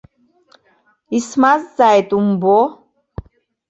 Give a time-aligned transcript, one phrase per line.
[1.17, 2.57] Исмазҵааит, умбо.